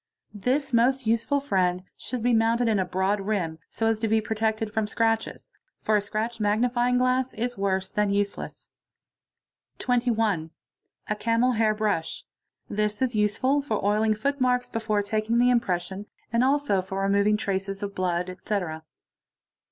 This 0.33 0.73
most 0.73 1.05
useful 1.05 1.39
friend 1.39 1.83
should 1.95 2.23
be 2.23 2.33
/mounted 2.33 2.67
in 2.67 2.79
a 2.79 2.85
broad 2.85 3.19
rim, 3.21 3.59
so 3.69 3.85
as 3.85 3.99
to 3.99 4.07
be 4.07 4.19
protected 4.19 4.73
from 4.73 4.87
scratches, 4.87 5.51
for 5.83 5.95
a 5.95 6.01
cratched 6.01 6.39
magnifying 6.39 6.97
glass 6.97 7.35
is 7.35 7.55
worse 7.55 7.91
than 7.91 8.09
useless.— 8.09 8.69
21. 9.77 10.49
A 11.07 11.15
camel 11.15 11.51
hair 11.51 11.75
brush. 11.75 12.25
This 12.67 12.99
is 12.99 13.13
useful 13.13 13.61
for 13.61 13.85
oiling 13.85 14.15
footmarks 14.15 14.69
before 14.69 15.03
'taking 15.03 15.37
the 15.37 15.51
impression 15.51 16.07
and 16.33 16.43
also 16.43 16.81
for 16.81 17.03
removing 17.03 17.37
traces 17.37 17.83
of 17.83 17.93
blood, 17.93 18.27
etc. 18.27 18.69
22. 18.79 18.85